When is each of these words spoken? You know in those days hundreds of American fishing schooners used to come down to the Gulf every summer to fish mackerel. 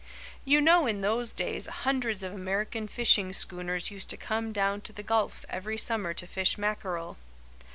You 0.43 0.61
know 0.61 0.87
in 0.87 1.01
those 1.01 1.31
days 1.31 1.67
hundreds 1.67 2.23
of 2.23 2.33
American 2.33 2.87
fishing 2.87 3.33
schooners 3.33 3.91
used 3.91 4.09
to 4.09 4.17
come 4.17 4.51
down 4.51 4.81
to 4.81 4.91
the 4.91 5.03
Gulf 5.03 5.45
every 5.47 5.77
summer 5.77 6.11
to 6.11 6.25
fish 6.25 6.57
mackerel. 6.57 7.17